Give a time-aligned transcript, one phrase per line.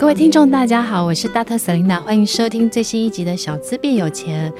[0.00, 4.50] 各位听众，大家好，我是大特瑟琳娜欢迎收听最新一集的《小资变有钱》。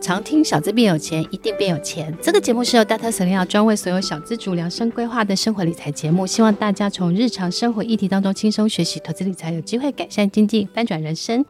[0.00, 2.16] 常听小资变有钱，一定变有钱。
[2.22, 11.44] 这个节目是由大特瑟琳娜专为所有小资主量身规划的生活理财节目，希望大家从日常生活议题当中轻松学习投资理财，有机会改善经济，翻转人生。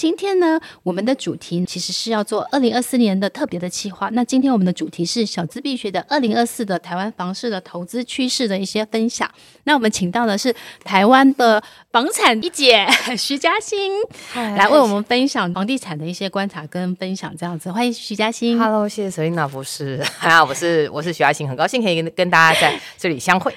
[0.00, 4.08] 今天呢，我们的主题其实是要做二零二四年的特别的企划。
[4.14, 9.30] 那今天我们的主题是小资必学的二零二四的台湾房市的投资趋势的一些分享。
[9.64, 11.62] 那我们请到的是台湾的
[11.92, 12.88] 房产一姐
[13.18, 13.92] 徐嘉欣
[14.32, 17.70] 来为我们分享房地产的一些观察跟分享，这样子。
[17.70, 18.58] 欢迎徐嘉欣。
[18.58, 20.02] Hello，谢谢 Selina 博士。
[20.20, 23.54] 啊，我是我是徐嘉欣，很高兴可以跟跟大家在这里相会。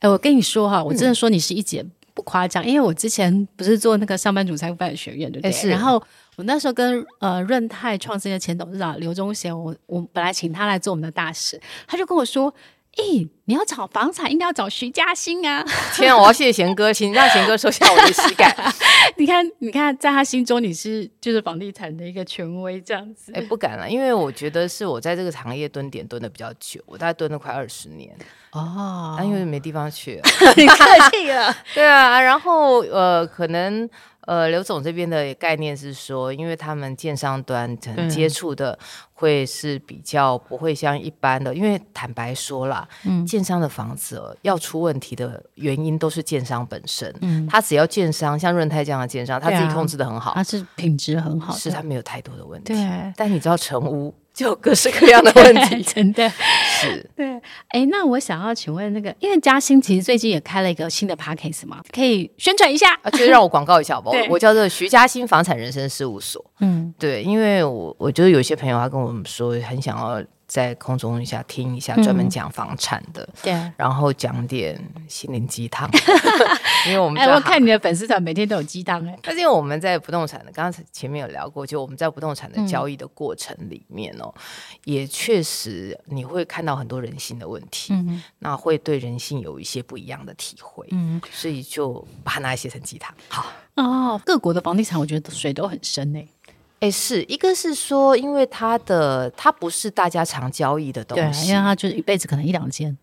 [0.00, 1.82] 哎，我跟你说哈，我真的说你是一姐。
[2.26, 5.52] 夸张，因为我之前不是做那个上班族财富发展学院，对不对？
[5.52, 5.70] 是。
[5.70, 6.02] 然后
[6.36, 12.52] 我那时候跟呃润泰创新的前董事长刘忠贤，我我本来请他来做我们的大使，他就跟我说。
[12.96, 15.62] 咦，你要找房产，应该要找徐嘉欣啊！
[15.94, 18.54] 天啊，我要谢谢贤哥，请让贤哥收下我的膝盖。
[19.16, 23.32] 你看，你看，在他心中你是就是房地产的一个权威，这样子。
[23.34, 28.16] 哎，不敢了，因为我觉得是我在这个行业蹲点蹲的比较久，我大概蹲了快二十年。
[28.52, 30.22] 哦，但因为没地方去了，
[30.56, 31.54] 你客气了。
[31.74, 33.88] 对啊，然后呃，可能。
[34.26, 38.78] 呃，刘总这边的概念是说，因为他们建商端可能接触的
[39.14, 53.12] 会是比较不会像一般的，嗯、因为坦白说啦，嗯，建商的房子要出问题的原因都是建商本身，嗯，他只要建商像润泰这样的建商，他自己控制的很好，他是品质很好，是他没有太多的问题，对。
[53.16, 54.12] 但你知道成屋。
[54.36, 57.40] 就有各式各样的问题， 真的是对。
[57.68, 62.92] 哎，那我想要请问那个，因为嘉欣其实最近也开了一个新的 p a c k a g e 嘛，可以宣传一下？
[63.00, 64.16] 啊，就是让我广告一下好不好？
[64.28, 66.44] 我叫做徐嘉欣房产人生事务所。
[66.60, 70.22] 嗯，对，因为我我觉得有些朋友他跟我们说很想要。
[70.46, 75.90] 在空中一下听一下，专门讲房产的，嗯、对，然后讲点心灵鸡汤，
[76.86, 79.18] 因为我们哎，我看你的粉丝团每天都有鸡汤哎。
[79.22, 84.42] 但是因为我们在不动产的，刚刚前面有聊过，就我们在不动产的交易的过程里面哦，嗯、
[84.84, 93.12] 也确实你会看到很多人性的问题，嗯，那会对人性有一些不一样的体会，嗯，所以就把它拿来写成鸡汤。
[93.28, 93.46] 好。
[93.76, 96.26] 哦，各国的房地产我觉得水都很深哎。
[96.80, 102.96] 哎，是一个是说，因为它的它不是大家常交易的东西，因为它就是一辈子可能一两件。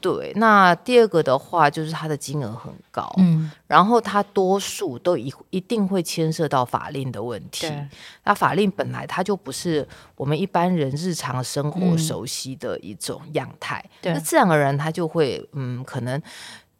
[0.00, 7.68] 对，那第二个的话就是它的金额很高，嗯，然后它多数都一一定会牵涉到法令的问题。
[7.68, 7.88] 对
[8.22, 16.22] 那法令本来它就不是我们一般人日常生活熟悉的一种样态，嗯、那自然而然它就会嗯可能。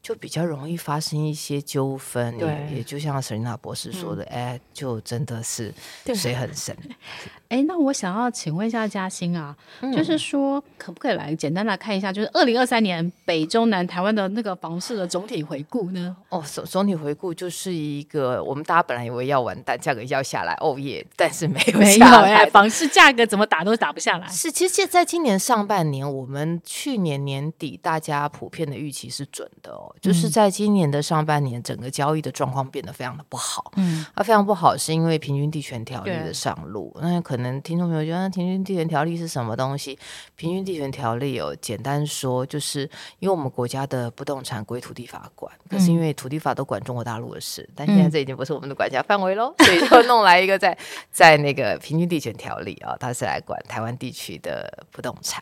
[0.03, 5.73] 就比较容易发生一些纠纷，对也，也就像 Selina 博士说的，哎、嗯，就真的是
[6.15, 6.77] 水很深。
[7.49, 16.15] 哎，那我想要请问一下嘉欣啊，嗯、就是说可不可以来简单来看一下，就是二零二三年北中南台湾的那个房市的总体回顾呢？
[16.29, 24.29] 哦，总总体回顾就是一个，我们大家本来以为要完蛋，价格要下来，哦耶，但是没有下来，房市价格怎么打都打不下来。
[24.29, 33.73] 是，其实现在今年上半年，我们去年年底大家普遍的预期是准的哦，就是在今年的上半年，整个交易的状况变得非常的不好。
[33.77, 37.39] 嗯，啊，非常不好，是因为平均地权条例的上路，那可能。
[37.39, 39.97] 可能听众朋友觉得平均地权条例是什么东西？
[40.35, 42.81] 平均地权条例哦，简单说就是
[43.21, 50.77] 因为我们国家的不动产归土地法管，可是因为土地法都管中国大陆的事，嗯、但现在这已经不是我们的管辖范围喽，嗯、所以就弄来一个在
[51.13, 55.41] 在那个平均地权条例啊、哦，它是来管台湾地区的不动产。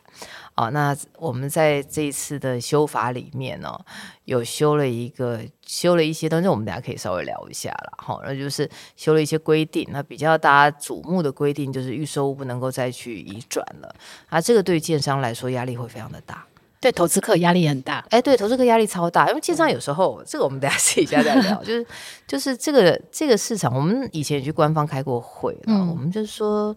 [0.56, 3.84] 哦，那我们在这一次的修法里面呢、哦，
[4.24, 7.92] 有修了一个，修了一些东西，我们等下可以稍微聊一下了。
[7.98, 8.66] 哈、哦，那就是
[8.96, 13.94] 修了一些规定，那比较大家瞩目的规定就是预售物不能够再去移转了。
[14.30, 16.46] 啊，这个对建商来说压力会非常的大，
[16.80, 18.02] 对投资客压力很大。
[18.08, 21.86] 哎，对投资客压力超大，因为建商有时候、嗯、这个我们等下私底下再聊， 就是
[22.26, 26.74] 就是这个这个市场，我们以前也去官方开过会了，嗯、我们就是说，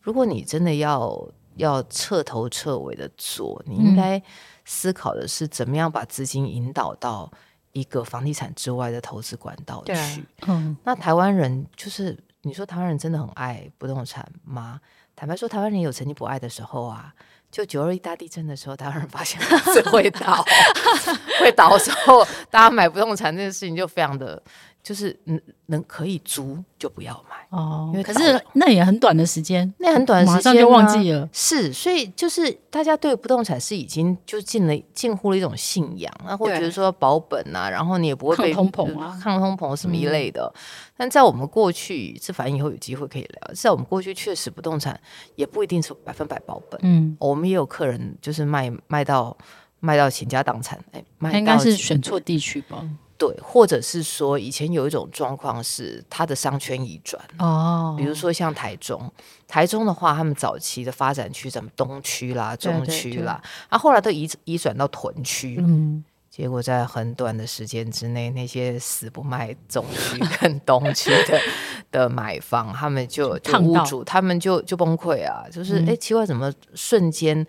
[0.00, 1.28] 如果你真的要。
[1.60, 4.20] 要彻头彻尾的做，你应该
[4.64, 7.30] 思考的是怎么样把资金引导到
[7.72, 9.92] 一个房地产之外的投资管道去。
[9.92, 14.80] 啊、嗯，那台湾人就是你说台湾人真的很爱不动产吗？
[15.14, 17.14] 坦白说，台湾人有曾经不爱的时候啊。
[17.50, 20.46] 就九二一大地震的时候，台湾人发现房子会倒，
[21.42, 24.40] 会倒的时候，大家买不动产这件事情就非常的。
[24.82, 31.28] 就是能能可以租就不要买哦，因为可是那也很短的时间，那很短的时间马上就忘记了。
[31.32, 40.50] 是，所以就是大家对不动产是已经就进了近乎了一种信仰，然后觉得说保本啊，然后你也不会被抗通膨啊、抗通膨什么一类的。
[40.54, 40.60] 嗯、
[40.96, 43.54] 但在我们过去，这反正以后有机会可以聊。
[43.54, 44.98] 在我们过去，确实不动产
[45.36, 46.80] 也不一定是百分百保本。
[46.82, 49.36] 嗯，我们也有客人就是卖卖到
[49.80, 52.88] 卖到倾家荡产，哎，卖到应该是选错地区吧。
[53.20, 59.12] 对，或者是说以前有一种状况是它的商圈移转哦，比如说像台中，
[59.46, 66.02] 台中的话，他们早期的发展区，什么东区啦、中区啦，啊，后来都移移转到屯区，嗯。
[66.30, 71.38] 结果在很短的时间之内，那些死不卖中区跟东区的
[71.90, 75.44] 的买房，他们就就屋主他们就就崩溃啊！
[75.50, 77.44] 就是哎、嗯，奇怪，怎么瞬间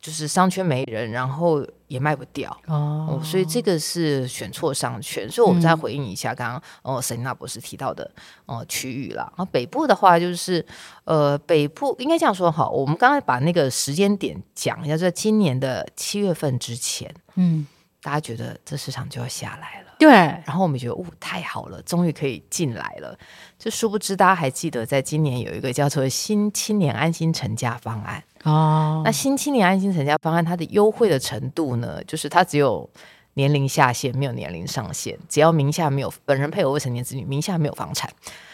[0.00, 5.28] 就是商圈没人，然后也卖不掉哦，所以这个是选错商圈。
[5.30, 8.10] 所以我们再回应一下刚刚、嗯、哦，Selina 博士提到的
[8.46, 9.24] 哦区域啦。
[9.36, 10.64] 然后北部的话，就是
[11.04, 17.66] 呃北部应该这样说好，我们刚才把那个时间点讲一下，在今年的七月份之前，嗯。
[18.02, 20.08] 大家觉得这市场就要下来了，对。
[20.08, 23.18] 然后我们觉得，哦，太好了，终于可以进来了。
[23.58, 29.02] 就殊不知，大家还记得，在今年有一个叫做“新青年安心成家方案”哦。
[29.04, 32.88] 那“新青年安心成家方案”它的优惠的程度呢，就是它只有
[33.34, 38.10] 年龄下限，没有年龄上限，只要名下没有本人、配偶、未成年子女，名下没有房产，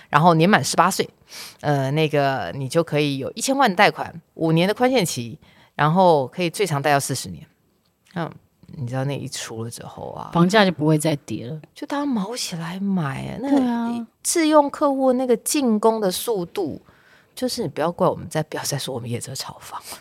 [0.08, 1.08] 然后年满十八岁，
[1.60, 5.38] 呃，那个你就可以有一千万贷款，五年的宽限期，
[5.74, 7.46] 然后可以最长贷到四十年，
[8.14, 8.30] 嗯。
[8.74, 13.36] 你知道那一出了之后啊，房价就不会再跌了，就大家卯起来买啊。
[13.42, 16.80] 那个自用客户那个进攻的速度，
[17.34, 19.99] 就是你不要怪我们再不要再说我们业者炒房了，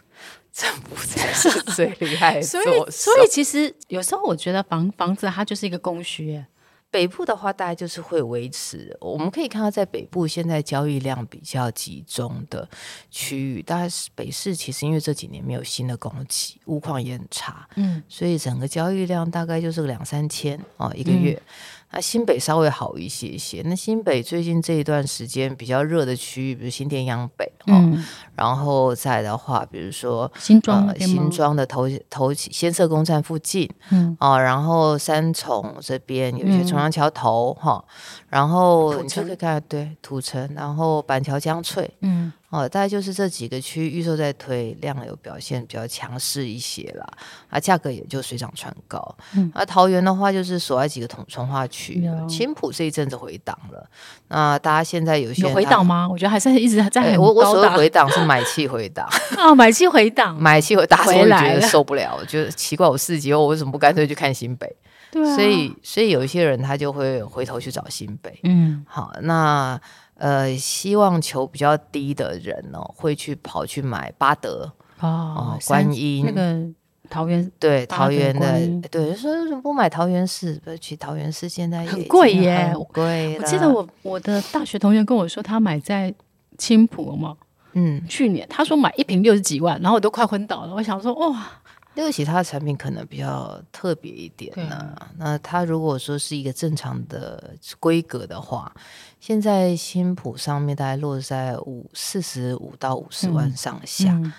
[0.51, 2.42] 政府才是最厉害的。
[2.45, 6.44] 所以，所以其实有时候我觉得房房子它就是一个供需。
[6.89, 8.94] 北部的话，大概就是会维持。
[9.00, 12.68] 我们可以看到，在北部现在交易量比较集中的
[13.10, 14.54] 区域，大概是北市。
[14.54, 21.31] 其实因为这几年没有新的供给，物况也很差，嗯，所以整个交易量大概就是两三千哦一个月。
[21.31, 21.48] 嗯
[21.91, 23.61] 那新北稍微好一些些。
[23.65, 28.03] 那新北最近这一段时间比较热的区域，比如新店阳北，嗯、哦，
[28.35, 37.85] 然后再的话，比如说新庄、呃、新庄的头头先社工站附近，嗯，哦，然后三重这边有一些重阳桥头，哈、嗯哦，
[38.29, 42.31] 然后你就可以看对土城，然后板桥江翠，嗯。
[42.51, 47.07] 哦，大概就是这几个区域预售在推，量有表现比较强势一些啦，
[47.50, 49.15] 啊，价格也就水涨船高。
[49.33, 53.89] 嗯，啊，桃园的话就是所在几个同从化区，青浦这一阵子回档了。
[54.27, 56.06] 那大家现在有些有回档吗？
[56.12, 57.18] 我觉得还是一直在。
[57.18, 59.07] 我我所谓回档是买气回档。
[59.39, 64.69] 哦，买气回档， 买气回档，我觉得受不了，觉得奇怪，我四级后我为什么不干脆去看新北？
[65.09, 68.38] 对啊，所以所以有一些人他就会回头去找新北。
[68.44, 69.80] 嗯，好，那。
[70.21, 76.63] 呃，希望求比较低的人哦，会去跑去买巴德哦，观音那个
[77.09, 80.62] 桃园对桃园的对，说为什么不买桃园市？
[80.63, 83.35] 不去桃园市现在也很贵耶，很贵。
[83.39, 86.13] 我记得我我的大学同学跟我说，他买在
[86.56, 87.35] 青浦嘛，
[87.73, 90.75] 嗯，去年他说买一瓶六十几万，然后我都快昏倒了。
[90.75, 91.47] 我想说，哇。
[91.94, 95.12] 那个其他的产品可能比较特别一点呢、啊。
[95.18, 98.73] 那它如果说是一个正常的规格的话，
[99.21, 104.12] 现在新埔上面大概落在五四十五到五十万上下。
[104.12, 104.33] 嗯嗯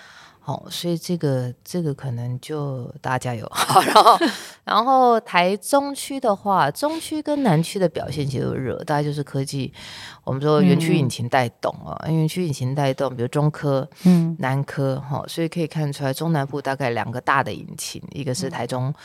[0.45, 3.47] 好、哦，所以这个这个可能就大家加油。
[3.55, 4.19] 好，然后
[4.65, 9.71] 然后台中区的话，中区跟南区的表现其实都热，大概就是科技，
[10.25, 18.89] 我们说园区引擎带动啊，园区引擎带动，比如中科、嗯，南科，哈、哦，所以可以看出来中南部大概两个大的引擎，一个是台中。
[18.89, 18.95] 嗯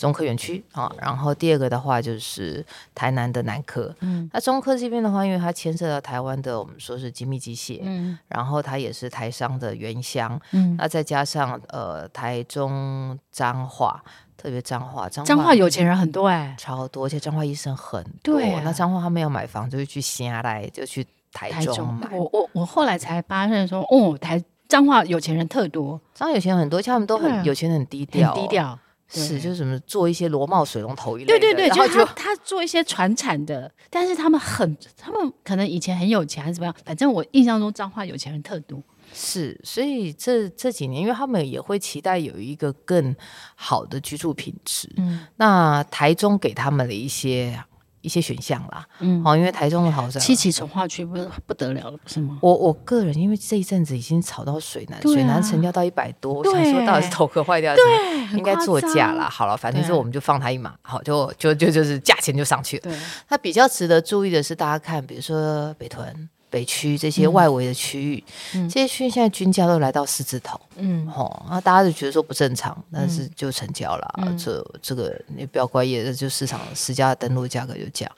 [0.00, 3.94] 中科园区啊，然后第二个的话就是台南的南科。
[4.00, 14.02] 嗯，那中科这边的话，因为它牵涉到台湾的我们说是精密机械，嗯，然后它也是台商的原乡，嗯，那再加上呃台中彰化，
[14.38, 18.38] 特别彰化，彰化有钱人很多哎、欸，超多，而且彰化医生很多。
[18.38, 22.08] 对、啊，那彰化他们要买房就会去下来，就去台中买。
[22.08, 28.78] 中我我我后来才发现说，哦，台彰化有钱人特多，彰化有钱人很多，而且他们都很有钱人很低调、哦，很低调。
[29.10, 38.82] 是，就是什么做一些螺帽水龙头一类的，对对对，然后就他，他做一些传产的，但是他们很，他们可能以前很有钱还是怎么样，反正我印象中彰化有钱人特多。
[39.12, 43.14] 是，所以这这几年，因为他们也会期待有一个更
[43.56, 47.62] 好的居住品质，嗯，那台中给他们的一些。
[48.00, 52.38] 一些选项啦，嗯，好，因为台中的豪宅，七期从化区不是不得了了，不是吗？
[52.40, 59.28] 我我个人因为这一阵子已经炒到水南，啊、水南成交到一百多，我想说到底是头壳坏掉，对，应该作价啦。
[59.28, 62.82] 好了，反正是我们就放他一马，好，就就就就是价钱就上去了。
[62.84, 66.28] 对，那比较值得注意的是，大家看，比如说北屯。
[66.50, 68.22] 北区这些外围的区域，
[68.54, 78.12] 嗯、这些区域现在均价都来到四字头，嗯，吼，那大家就觉得说不正常，但是就成交了，嗯、这这个你不要怪业，就市场实价登录价格就这样。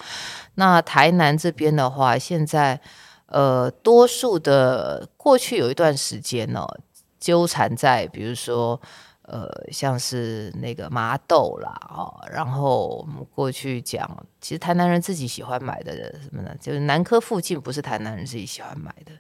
[0.55, 2.81] 那台南这边的话，现在
[3.27, 6.79] 呃，多数的过去有一段时间呢、哦，
[7.21, 8.81] 纠缠在比如说
[9.23, 16.55] 呃，像是那个麻豆啦，哦，然后我们过去讲，其实台南人自己喜欢买的什么呢？
[16.61, 19.13] 就是南科附近不是台南人自己喜欢买的，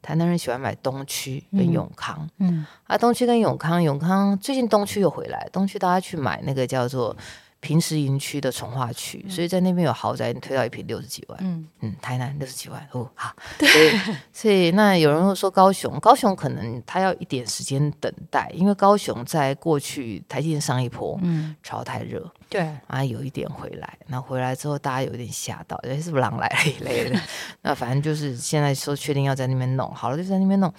[0.00, 7.16] 台南人喜欢买东区跟永康，嗯，嗯啊，东区跟永康，永康最近东区又回来，东区大家去买那个叫做。
[7.62, 11.38] 平时营区的从化区，所以在那边有豪宅，你推到一平六十几万。
[11.40, 11.64] 嗯。
[11.80, 13.32] 嗯，台南六十几万哦，好。
[13.56, 27.18] 对，所以，所以那有人会说高雄，高雄可能他要一点时间等待，因为高雄在过去台积电上一波，嗯，炒太热，对啊，有一点回来，那回来之后大家有点吓到，哎，是不是狼来了一类的？
[27.62, 30.70] 那反正就是现在说确定要在那边弄，好了就在那边弄。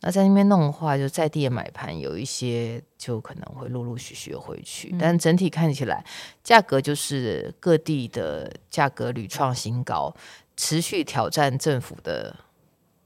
[0.00, 6.02] 那在那边弄的话，就在地的买盘有一些就可能会陆陆续续回去，嗯、但整体看起来
[6.42, 10.14] 价格就是各地的价格屡创新高，
[10.56, 12.34] 持续挑战政府的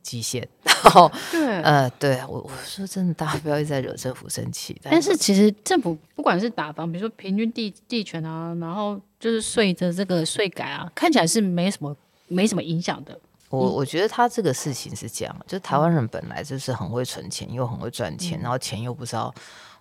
[0.02, 0.48] 极限。
[0.82, 4.78] 然后， 对，呃，对我我说真的，大家不要一直在惹政府生气。
[4.82, 11.96] 但是其实政府不管是打房，比如说平均地地权啊，然后就是税的这个税改啊，看起来是没什么
[12.28, 13.18] 没什么影响的。
[13.48, 19.34] 我我觉得他这个事情是这样，就台湾人本来就是很会存钱，又很会赚钱，然后钱又不知道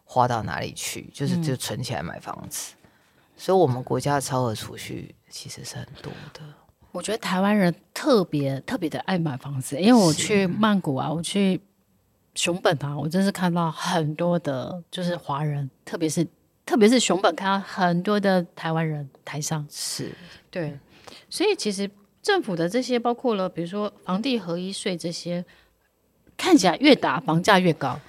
[0.04, 2.74] 花到哪里去，就是就存起来买房子。
[3.38, 6.42] 所以，我们国家的超额储蓄其实是很多的。
[6.92, 11.60] 我觉得台湾人特别特别的爱买房子，因为我去曼谷啊，我去
[12.36, 16.28] 熊本啊，我真是看到很多的，就是华人，特别是
[16.66, 20.12] 特别是熊本，看到很多的台湾人台上，是
[20.50, 20.78] 对，
[21.30, 21.90] 所以其实。
[22.24, 25.44] 政府的这些包括了，比如说房地合一税这些，
[26.38, 28.00] 看起来越打房价越高。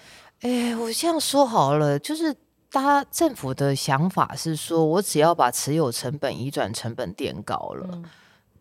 [0.43, 2.31] 哎，我这样说好了，就是
[2.71, 8.05] 大家政府的想法是说，我只要把持有成本移转成本垫高了，嗯、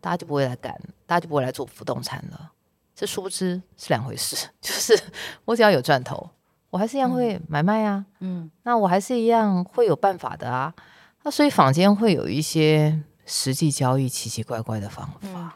[0.02, 2.52] 大家就不会来干，大家就不会来做不动产了。
[2.94, 5.02] 这殊不知是两回事， 就是
[5.46, 6.28] 我只要有赚头，
[6.68, 8.04] 我还是一样会买卖啊。
[8.20, 10.74] 嗯，那我还是一样会有办法的啊。
[11.22, 13.02] 那所以坊间会有一些。
[13.24, 15.50] 实际交易奇奇怪怪的方法，嗯、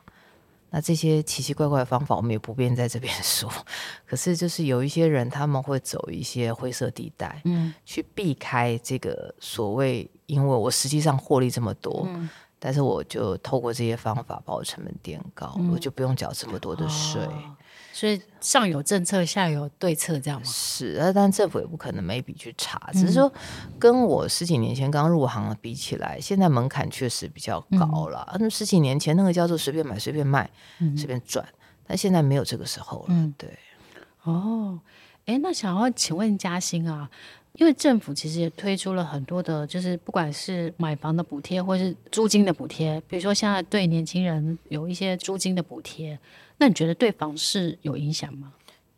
[0.71, 3.51] 那这些奇奇怪怪的方法我们也不便在这边说。
[4.07, 12.31] 可是就是有一些人他们会走一些灰色地带，嗯，去避开这个所谓，因为我实际上获利这么多，嗯、
[12.67, 17.23] 但是我就透过这些方法把我成本垫高，嗯、我就不用缴这么多的税。
[17.23, 17.55] 哦
[17.93, 20.47] 所以上有政策，下有对策，这样吗？
[20.47, 22.91] 是，呃，但政府也不可能每笔去查。
[22.93, 23.33] 只是说，
[23.79, 28.37] 跟我十几年前刚入行比起来，现在门槛确实比较高了。
[28.39, 31.43] 那、嗯、十几年前那个叫做随便买、随便卖、嗯、随便赚，
[31.87, 33.07] 但现在没有这个时候了。
[33.09, 33.59] 嗯、对。
[34.25, 34.79] 哦，
[35.25, 37.09] 哎，那想要请问嘉欣啊，
[37.59, 46.19] 因为政府其实也推出了很多的，就是不管是买房的补贴，或是租金的补贴，比如说现在对年轻人有一些租金的补贴。
[46.59, 48.53] 那你觉得对房市有影响吗？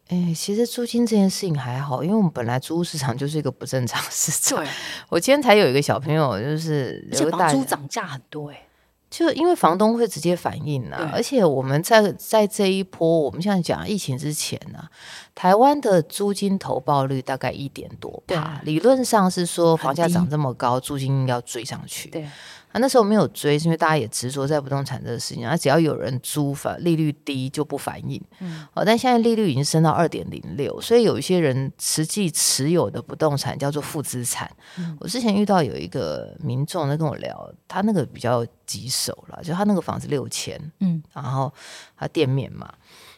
[0.08, 4.58] 哎，其实租金这件事情还好，因为我们本来租屋市场就是一个不正常市场。
[4.58, 4.68] 对，
[5.08, 8.67] 我今天才有一个小朋友，就是这房租涨价很多哎，
[9.10, 14.90] 就因为房东会直接反映呢、啊，而且我们在在这一波，我们现在讲疫情之前呢、啊，
[15.34, 22.10] 台湾的租金投报率大概一点多吧，理论上是说房价涨这么高，租金要追上去。
[22.10, 22.28] 对。
[22.70, 25.46] 啊，那时候没有追，是因为大家也执着在不动产这个事情。
[25.46, 28.22] 啊，只要有人租，反利率低就不反应。
[28.40, 34.50] 嗯，哦，但现在利率已经升到二点零六，所以有一些人实际持有的不动产叫做负资产。
[34.78, 41.50] 嗯，我之前遇到有一个民众在跟我聊，他那个比较棘手了，就他那个房子六千，嗯，然后
[41.96, 42.70] 他店面嘛，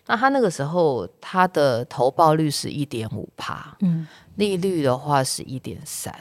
[0.06, 6.14] 那他那个时候他的投报率是一点五趴，嗯，利率的话是一点三。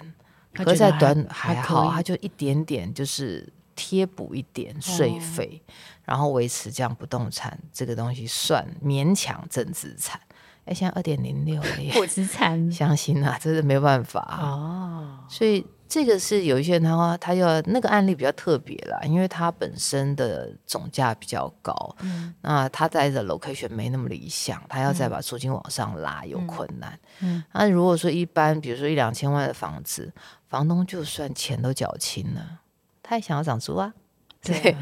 [0.54, 5.72] 可在短还，好，他就一点点，就是贴补一点税费，哦、
[6.06, 10.20] 然后维持这样不动产这个东西算勉强正资产。
[10.66, 15.20] 哎，现在二点零六了耶，负资产， 相信啊，真的没办法哦。
[15.30, 27.00] 所以这个是有一些人他话，他要那个案例比较特别啦，因为他本身的总价比较高，嗯，那他在的 location 没那么理想，他要再把租金往上拉、嗯、有困难。
[27.22, 30.12] 嗯，那如果说一般，比如说一两千万的房子。
[30.50, 32.60] 房东就算钱都缴清了，
[33.02, 33.94] 他也想要涨租啊。
[34.42, 34.76] 对，对，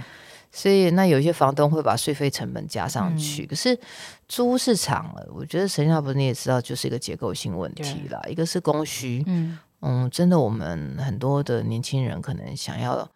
[0.52, 3.44] 所以那有些房东会把税费成本加上去。
[3.44, 3.80] 嗯、可是
[4.28, 8.22] 租屋市场，我觉得陈小不你也知道，就是一个结构性问题啦。
[8.30, 13.10] 一个是供需，嗯嗯，真的，我们很多的年轻人可能想要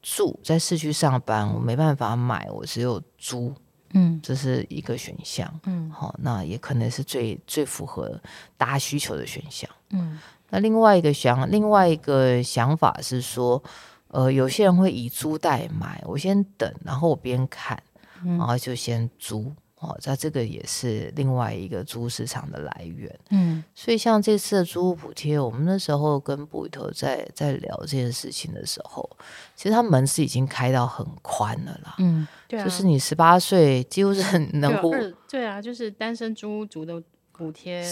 [0.00, 3.52] 住在市区上班，我没办法买，我只有租，
[3.94, 8.20] 嗯，这是一个选项，嗯，好，那也可能是最最符合
[8.56, 10.18] 大家需求的选项，嗯。
[10.52, 13.62] 那另外一个想，另外一个想法是说，
[14.08, 17.82] 呃，有些人会以租代买，我先等，然后我边看，
[18.22, 23.18] 然后就先租，哦，那这个也是另外一个租屋市场的来源。
[23.30, 29.08] 嗯，所以像这次的租屋补贴，我们那时候跟布里头在在聊这件事情的时候，
[29.56, 31.94] 其实他门是已经开到很宽了啦。
[31.98, 34.92] 嗯，对啊，就是你十八岁几乎是很能呼。
[35.30, 37.90] 对啊，就是单身租屋族的补贴，对，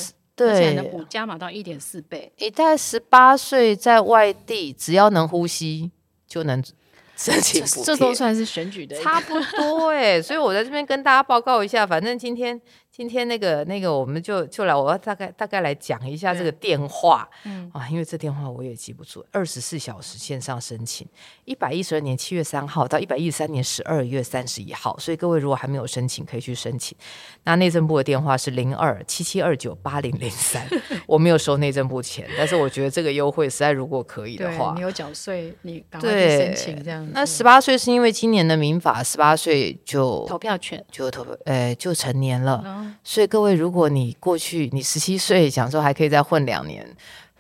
[0.48, 2.32] 而且能补加码到一点四倍。
[2.38, 5.90] 你在十八岁在外地，只要能呼吸
[6.26, 6.62] 就能。
[7.16, 12.58] 申请补贴，这都算是选举的，差不多哎、欸，所以我在这边跟大家报告一下，反正今天。
[12.92, 21.06] 今天那个那个，我们就就来，我要大概大概来讲一下这个电话，嗯啊，因为这电话我也记不住，二十四小时线上申请，
[21.44, 26.98] 一百一十二年七月三号到一百一十三年十二月三十一号，所以各位如果还没有申请，可以去申请。
[27.44, 30.68] 那内政部的电话是零二七七二九八零零三，
[31.06, 37.12] 我没有收内政部钱，但是我觉得这个优惠实在如果可以的话，你有缴税，你赶快去申请这样子。
[37.14, 42.60] 那十八岁是因为今年的民法，十八岁就投票权就投呃就成年了。
[42.66, 46.86] 嗯所以各位，如果你过去你十七岁，想说还可以再混两年，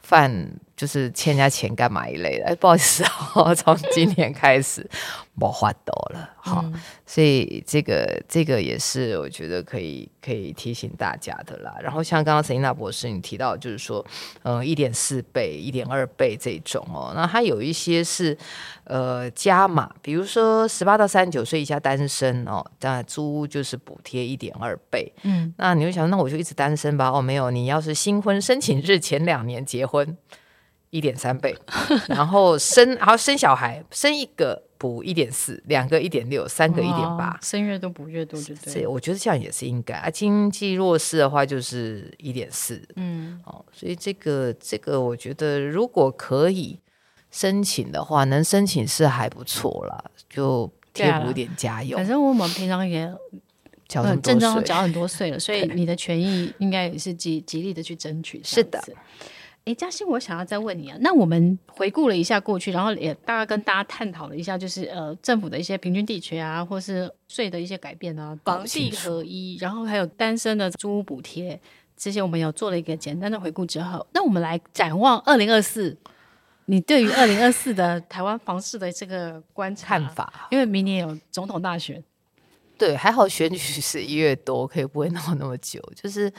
[0.02, 4.88] 犯就是欠人家钱干嘛一类的，哎，不好意思哦， 从今年开始。
[5.34, 6.74] 没法度了，好，嗯、
[7.06, 11.74] 所以这个这个也是我觉得可以可以提醒大家的啦。
[11.80, 14.04] 然后像刚刚 Selina 博士你提到，就是说，
[14.42, 18.36] 呃，一点四倍、一点二倍这种哦，那它有一些是
[18.84, 25.10] 呃加码，比如说十八到三十九岁以下单身哦，那租屋就是补贴一点二倍。
[25.22, 27.08] 嗯，那你会想，那我就一直单身吧？
[27.08, 30.18] 哦，没有，你要是新婚申请日前两年结婚，
[30.90, 31.56] 一点三倍，
[32.08, 34.62] 然后生然后生小孩生一个。
[34.80, 38.86] 补一点四，两个一点六，三个一点八，生越多补越多，就对。
[38.86, 40.08] 我觉得这样也是应该啊。
[40.08, 46.80] 经济弱势的话就是一点四，嗯，哦，所以这个这个我觉得如果可以
[47.30, 51.98] 申请的话，能申请是还不错了，就贴补一点家用。
[51.98, 53.12] 反正我们平常也
[53.86, 58.40] 缴很多税，缴很多税了，所以你的权益应该也是极极力的去争取。
[58.42, 58.82] 是的。
[59.66, 71.60] 哎，嘉欣，我想要再问你啊，那我们回顾了一下过去，然后也大概跟大家探讨了一下，就是呃政府的一些平均地权啊，或是税的一些改变啊，房地合一，然后还有单身的租屋补贴，
[71.94, 75.94] 这些我们有做了一个简单的回顾之后，那我们来展望二零二四，
[76.64, 82.02] 你对于二零二四的台湾房市的这个观察看法，因为明年有总统大选，
[82.78, 86.32] 对，还好选举是一月多，可以不会闹那么久，就是。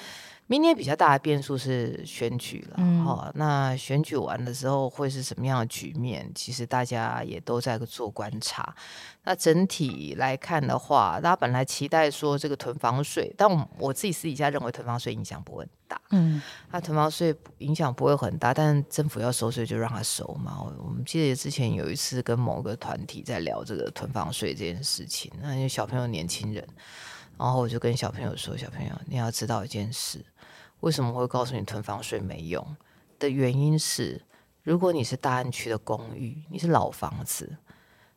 [0.52, 6.30] 明年比较大的变数是选举了，嗯哦，那选举完的时候会是什么样的局面？
[6.36, 8.76] 其实大家也都在做观察。
[9.24, 16.02] 那整体来看的话，大家本来期待说这个囤房税，但我我自己私底下认为囤房税影响不会很大。
[16.10, 20.62] 嗯，那囤房税影响不会很大，但政府要收税就让他收嘛。
[20.84, 26.68] 我们记得之前有一次跟某个团体在聊这个囤房税这件事情，那些小朋友、年轻人，
[27.38, 30.22] 然后我就跟小朋友说：“小朋友，你要知道一件事。”
[30.82, 32.76] 为什么会告诉你囤房税没用
[33.18, 34.22] 的原因是，
[34.64, 37.58] 如果你是大安区的公寓，你是老房子，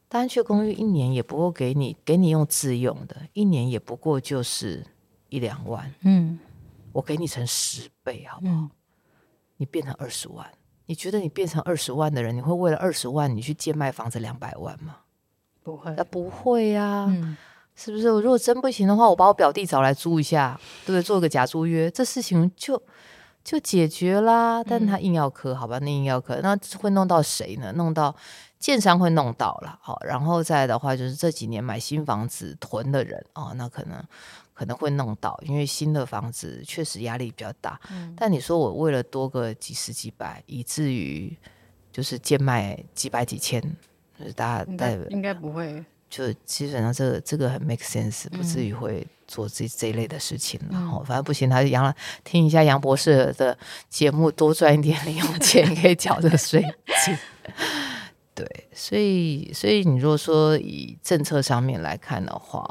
[0.08, 4.84] 大安区的公寓一年也不过给你给你用自用的，一年也不过就是
[5.28, 5.92] 一两万。
[6.00, 6.38] 嗯，
[6.92, 8.52] 我给你成十倍好不好？
[8.54, 8.70] 嗯、
[9.58, 10.50] 你变成二十万，
[10.86, 14.96] 你觉得你变成二十万的人，你会为了二十万你去贱卖房子两百万吗？
[15.62, 17.06] 不会，那不会呀、啊。
[17.08, 17.36] 嗯
[17.76, 18.06] 是不是？
[18.06, 21.02] 如果真不行的话，我把我表弟找来租一下，对不对？
[21.02, 22.80] 做个假租约，这事情就
[23.42, 24.62] 就解决啦。
[24.62, 25.78] 但他硬要磕，好吧？
[25.80, 27.72] 那硬要磕，那会弄到谁呢？
[27.72, 28.14] 弄到
[28.58, 29.76] 建商会弄到了。
[29.82, 34.02] 好，然后再的话，就是这几年买新房子囤的人哦，那可能
[34.54, 37.80] 可能会弄到，因为新的房子确实压力比较大。
[37.90, 41.36] 嗯，但你说我为了多个几十几百，以至于
[41.92, 43.60] 就是贱卖几百几千，
[44.16, 45.84] 就是大家带应该不会。
[46.14, 50.68] 就基本上这个这个很 make sense，不至于会做这、嗯、这一类的事情了。
[50.70, 56.64] 然后、嗯、反正不行，他杨听一下杨博士的节目，多赚一点零用钱，可以缴这个税
[57.04, 57.18] 金。
[58.32, 62.64] 对，所以所以你如果说以政策上面来看的话，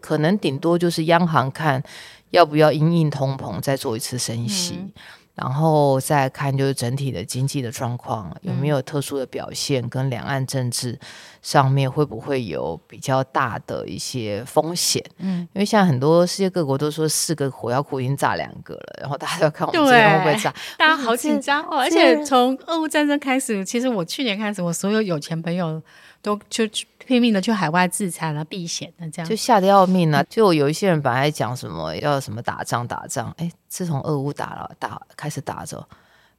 [0.00, 1.82] 可能顶多就是央行看
[2.30, 4.74] 要不要因应通膨再做一次升息。
[4.76, 4.92] 嗯
[5.36, 10.98] 然后再看就是整体的经济的状况有没有特殊的表现，跟两岸政治
[11.42, 15.04] 上面会不会有比较大的一些风险？
[15.18, 21.80] 嗯，因为现在很多世界各国都说四个火药库已经炸两个了，然后大家要看我们这边会不会炸，大家好紧张哦。
[21.80, 25.82] 而且从俄乌战争开始，其实我去年开始，我所有有钱朋友
[26.26, 26.64] 都就
[26.98, 30.26] 拼命的去海外自产了、避险的，这样就吓得要命了、啊。
[30.28, 35.86] 就有一些人本来讲什么要什么打仗打仗，哎，自从俄乌打了打开始打着，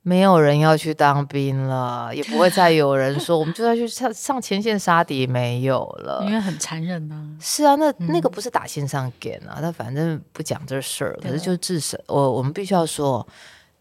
[0.02, 7.26] 没有人要去当兵了，也不会再有人说我们就要去上 上前线杀敌，没有了，因为很残忍啊。
[7.40, 11.18] 是啊，那、嗯、那个不是打线上 game 啊，他反正不讲这事儿。
[11.24, 13.26] 可是就至少我我们必须要说，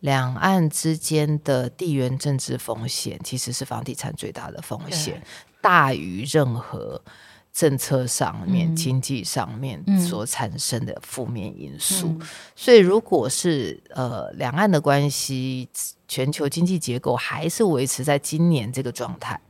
[0.01, 5.21] 两岸之间的地缘政治风险其实是房地产最大的风险，
[5.67, 7.03] 大于任何。
[7.57, 15.67] 政策上面、嗯、经济上面所产生的负面因素，嗯、所以如果是呃两岸的关系，
[16.07, 19.41] 全球经济结构还是维持在今年这个状态，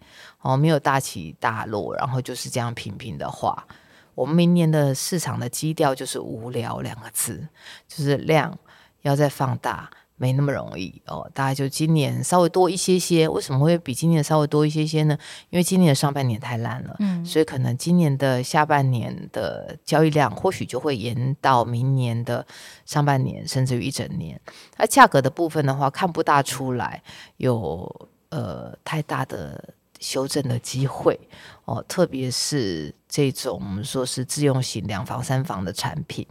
[0.40, 3.66] 哦，没有大起大落，然后就是这样平平的话，
[4.14, 7.48] 我们明年的市场的基调就是无聊两个字，
[7.88, 8.56] 就是量
[9.02, 9.90] 要再放大。
[10.16, 13.28] 没那么容易哦，大概就今年稍微多一些些。
[13.28, 15.16] 为什么会比今年稍微多一些些呢？
[15.50, 22.46] 因为今年的上半年太烂了，嗯，所以可能今年的下半年的交易量或许就会延到明年的
[22.84, 24.40] 上半年，甚至于一整年。
[24.78, 27.02] 那价格的部分的话，看不大出来
[27.36, 29.74] 有呃太大的。
[30.00, 31.18] 修正的机会
[31.64, 36.26] 哦，特别是这种我们说是自用型两房、三房的产品，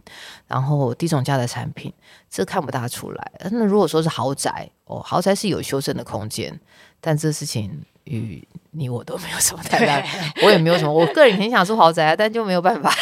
[0.46, 1.92] 然后低总价的产品，
[2.30, 3.32] 这看不大出来。
[3.50, 6.58] 那如果说是豪宅哦，豪宅是有修正的空间，
[7.00, 10.02] 但这事情与你我都没有什么太大，
[10.42, 10.92] 我也没有什么。
[10.92, 12.94] 我个人很想住豪宅啊，但就没有办法。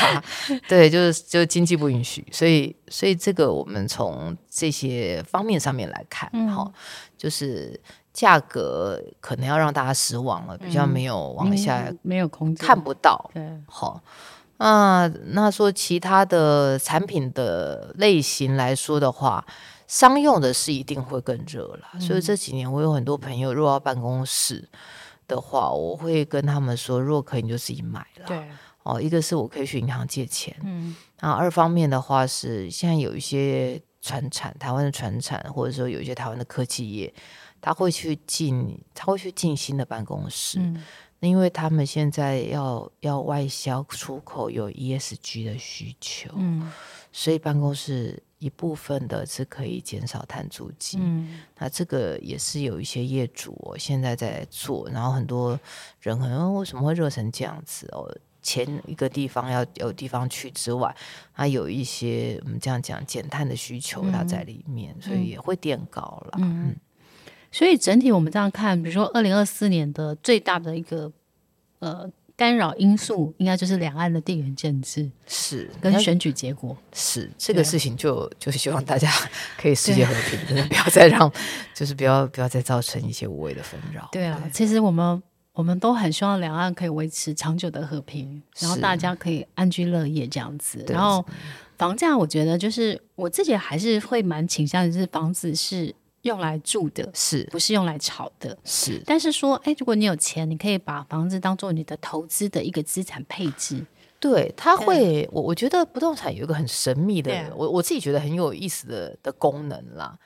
[0.66, 6.72] 对，就是就经济不允许，所以所以这个我们从这些方面上面来看，好、嗯，
[7.16, 7.78] 就是。
[8.14, 13.30] 价格可能要让大家失望了，比较没有往下，没有空间，看不到。
[13.34, 14.00] 对，好，
[14.58, 19.44] 那那说其他的产品的类型来说的话，
[19.88, 21.88] 商用的是一定会更热了。
[21.94, 22.00] 嗯。
[22.00, 24.68] 所以这几年我有很多朋友，如果要办公室
[25.26, 28.26] 的话，我会跟他们说，如果可以你就自己买了。
[28.28, 28.48] 对，
[28.84, 37.12] 哦，一个是我可以去银行借钱，嗯，然后二方面的话是现在有一些传产，台湾的传产，或者说有一些台湾的科技业。
[37.60, 40.84] 他会去进，他会去进新的办公室，嗯，
[41.20, 46.70] 因为他们现在要要外销出口，有 ESG 的需求，嗯，
[47.10, 55.58] 所以办公室一部分的是可以减少碳足迹，嗯，那这个也是有一些业主哦，现在在做，然后很多
[56.00, 58.14] 人可能为什么会热成这样子哦？
[58.44, 60.94] 前一个地方要有地方去之外，
[61.32, 66.68] 还有一些我们这样讲减碳的需求，它在里面，嗯，所以也会垫高了，嗯。
[66.68, 66.76] 嗯。
[67.50, 71.10] 所以整体我们这样看，比如说二零二四年的最大的一个
[71.78, 75.70] 呃干扰因素，应该就是两岸的地缘政治是。
[75.80, 76.76] 跟选举结果。
[76.92, 79.08] 是这个事情就，就就是希望大家
[79.56, 81.32] 可以世界和平， 真的不要再让，
[81.72, 84.08] 就是不要不要再造成一些无谓的纷扰。
[84.10, 84.50] 对啊，对。
[84.50, 85.22] 其实我们
[85.54, 90.84] 我们都很希望两岸可以维持长久的和平，然后大家可以安居乐业这样子。
[90.88, 91.24] 然后
[91.78, 95.94] 房价，我觉得就是我自己还是会蛮倾向就是房子是。
[96.24, 98.56] 用来住的，是不是用来炒的？
[98.64, 103.84] 是，但是说，哎，如果你有钱，你可以把房子当做你的投资的一个资产配置。
[104.18, 110.18] 对，它会，我我觉得不动产有一个很神秘的，我我自己觉得很有意思的的功能啦，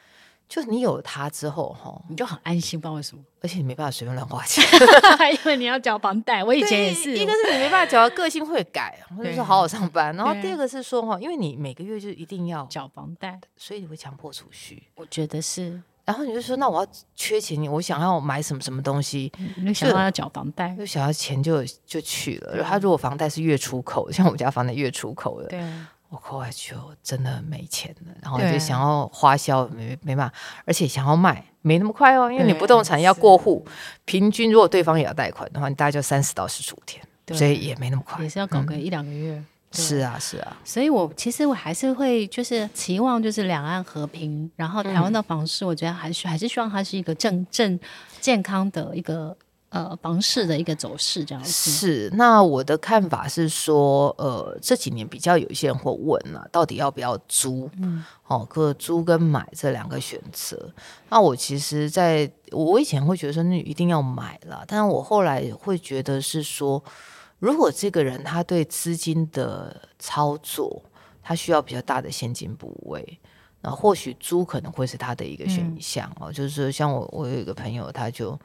[0.49, 4.65] 就是你有了它之后，哈，你就很安心，不知道为什么，而且你没办法随便乱花钱，
[5.33, 6.43] 因为你要缴房贷。
[6.43, 10.17] 我以前也是，一个是你没办法缴，个性会改，或者说好好上班。
[10.17, 14.83] 然后第二个是说，哈，因为你每个月就一定要缴房贷，所以你会强迫储蓄。
[14.95, 15.81] 我觉得是。
[16.07, 22.65] 然后你就说，那我要缺钱，我想要买什么什么东西，你想要要缴房贷，就想要钱就就去了。
[22.65, 25.61] 他如果房贷是月出口，像我们家房贷月出口的，对，
[26.09, 28.13] 我后来就真的没钱了。
[28.23, 33.65] 然后就想要花销没没办法，而且想要卖没那么快哦，因为你不动产要过户，
[34.05, 37.03] 平均如果对方也要贷款的话，你大概就三十到十五天，
[37.37, 39.43] 所以也没那么快，也是要搞个一两个月。
[39.71, 47.79] 是啊，是啊，所以我其实我还是会就是期望就是两岸和平，然后台湾的房市，我觉得还是、嗯、还是希望它是一个正正
[48.19, 49.37] 健康的一个
[49.71, 51.51] 呃房市的一个走势这样子。
[51.51, 57.71] 是，那我的看法是说，呃，这几年比较有一些人会问了、啊，到底要不要租？
[57.81, 60.73] 嗯，哦，可租跟买这两个选择。
[61.09, 66.83] 那我其实在我以前会觉得说，那一定要买了，但是我后来会觉得是说。
[67.41, 70.83] 如果这个人他对资金的操作，
[71.23, 73.21] 他需要比较大的现金部位，
[73.61, 76.33] 那或许租可能会是他的一个选项哦。
[76.33, 78.37] 嗯、就是说像我，我有一个朋友，他就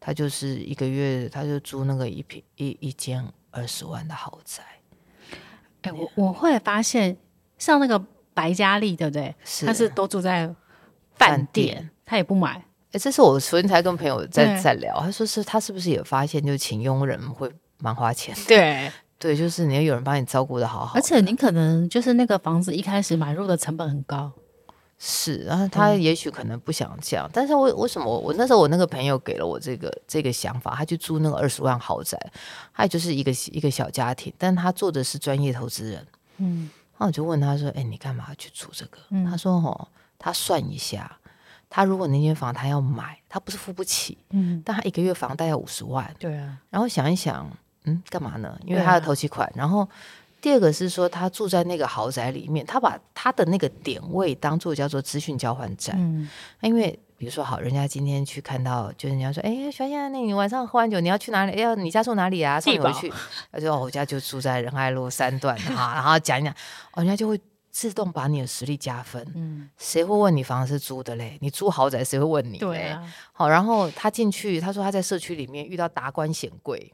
[0.00, 4.62] 他就是一个月，他就租那个一平一一间二十万的豪宅。
[5.82, 7.16] 哎、欸，我我会发现，
[7.58, 8.02] 像那个
[8.34, 9.34] 白嘉丽，对不对？
[9.44, 10.54] 是，他是都住在
[11.14, 12.50] 饭店，他也不买。
[12.52, 17.50] 哎、欸，这是我昨天才跟朋友在在聊，他说是他是不是也发现，就是请佣人会。
[17.80, 24.32] 蛮花钱，对 对，就是你要有人帮你照顾的好好，而且你可能就是那个房子一开始买入的成本很高，
[25.00, 32.18] 是，然后他也许可能不想这样，嗯、但是为为什么我我那时候我那个朋友给了我这个这个想法，他去租那个二十万豪宅，
[32.74, 36.04] 他也就是一个一个小家庭，但他做的是专业投资人，
[36.38, 38.98] 嗯，那我就问他说，哎，你干嘛要去租这个？
[39.10, 39.86] 嗯、他说，哦，
[40.18, 41.16] 他算一下，
[41.70, 47.48] 他如果那间房他要买，他不是付不起，嗯，但他一个月房贷要五十万，对啊，然后想一想，
[47.84, 48.58] 嗯，干嘛呢？
[48.64, 49.88] 因为他的头期款，啊、然后。
[50.40, 55.96] 第二个是说，他住在那个豪宅里面，他把他的那个点位当做叫做资讯交换站。
[55.98, 56.28] 嗯，
[56.60, 61.60] 因为比如说，好，人家今天去看到，就人家说，哎，小燕，那你晚上喝完酒，你要去哪里？
[61.60, 62.60] 要你家住哪里啊？
[62.60, 63.12] 送你回去。
[63.50, 66.54] 他说，我家就住在仁爱路三段哈， 然后讲一讲，
[66.94, 67.40] 人家就会
[67.72, 69.26] 自动把你的实力加分。
[69.34, 71.36] 嗯，谁会问你房子是租的嘞？
[71.40, 72.58] 你租豪宅谁会问你？
[72.58, 73.02] 对啊。
[73.32, 76.92] 好，然后他进去，他说他在社区里面遇到达官显贵。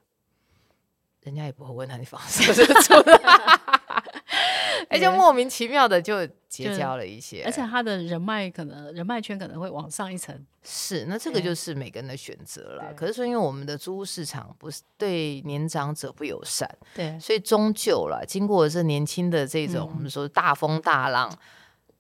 [1.24, 3.20] 人家也不会问他你房子是不是租的，
[4.88, 10.38] 哎，就莫名其妙的就结交了一些，而且他的人脉可能人脉圈可能会往上一层。
[10.62, 12.92] 是，那这个就是每个人的选择了。
[12.94, 21.30] 可是说，因为我们的租屋市场不是对年长者不友善，对，所以终究了，经过这年轻的这种我们说大风大浪，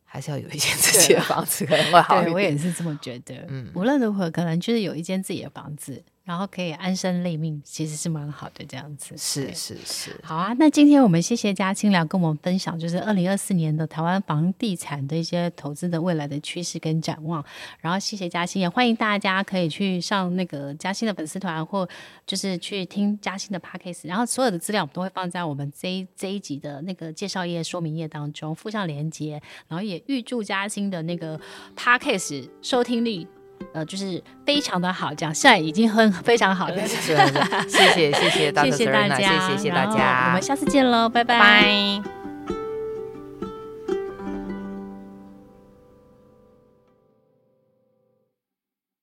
[0.04, 2.24] 还是要有一间自己的房子可能会好一点。
[2.24, 3.34] 对，我也是这么觉得。
[3.48, 6.04] 嗯，无论如何，可能就是有一间自己的房子。
[6.24, 9.14] 然后可以安身立命，其实是蛮好的这样子。
[9.18, 10.54] 是是是，好啊。
[10.58, 17.44] 那今天我们谢谢嘉歆来跟我们分享，就是二零二四年的台湾房地产的一些投资的未来的趋势跟展望。
[17.78, 21.86] 然后谢谢嘉欣，也欢迎大家可以去上那个嘉欣的粉丝团，或
[22.26, 24.08] 就是去听嘉欣的 Podcast。
[24.08, 29.42] 然后所有的资料我们都会放在我们这一这一集的那个介绍页说明页当中，附上连接。
[29.68, 31.38] 然后也预祝嘉欣的那个
[31.76, 33.26] Podcast 收听率。
[33.72, 36.76] 呃，就是非常的好，这样现在已经很非常好了。
[36.86, 36.98] 谢
[37.92, 41.38] 谢谢谢大家，谢谢大家，我们下次见喽，拜拜。
[41.38, 42.23] 拜。